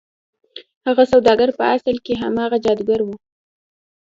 [0.87, 3.09] هغه سوداګر په اصل کې هماغه جادوګر و.